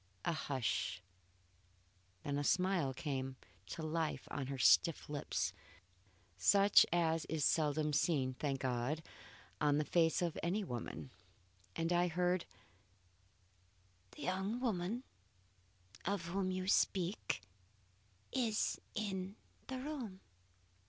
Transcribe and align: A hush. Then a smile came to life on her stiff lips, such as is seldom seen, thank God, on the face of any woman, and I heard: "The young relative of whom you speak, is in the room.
A 0.25 0.33
hush. 0.33 0.99
Then 2.23 2.39
a 2.39 2.43
smile 2.43 2.91
came 2.91 3.35
to 3.67 3.83
life 3.83 4.27
on 4.31 4.47
her 4.47 4.57
stiff 4.57 5.07
lips, 5.07 5.53
such 6.39 6.87
as 6.91 7.25
is 7.25 7.45
seldom 7.45 7.93
seen, 7.93 8.33
thank 8.33 8.61
God, 8.61 9.03
on 9.61 9.77
the 9.77 9.85
face 9.85 10.23
of 10.23 10.39
any 10.41 10.63
woman, 10.63 11.11
and 11.75 11.93
I 11.93 12.07
heard: 12.07 12.45
"The 14.15 14.23
young 14.23 14.59
relative 14.59 15.03
of 16.05 16.25
whom 16.29 16.49
you 16.49 16.67
speak, 16.67 17.43
is 18.31 18.81
in 18.95 19.35
the 19.67 19.77
room. 19.77 20.19